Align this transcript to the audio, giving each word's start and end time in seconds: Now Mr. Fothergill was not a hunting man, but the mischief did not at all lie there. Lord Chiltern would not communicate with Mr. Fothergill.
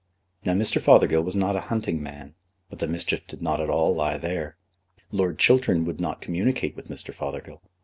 Now 0.43 0.53
Mr. 0.53 0.81
Fothergill 0.81 1.21
was 1.21 1.35
not 1.35 1.55
a 1.55 1.59
hunting 1.69 2.01
man, 2.01 2.33
but 2.71 2.79
the 2.79 2.87
mischief 2.87 3.27
did 3.27 3.39
not 3.39 3.61
at 3.61 3.69
all 3.69 3.93
lie 3.93 4.17
there. 4.17 4.57
Lord 5.11 5.37
Chiltern 5.37 5.85
would 5.85 6.01
not 6.01 6.21
communicate 6.21 6.75
with 6.75 6.87
Mr. 6.87 7.13
Fothergill. 7.13 7.61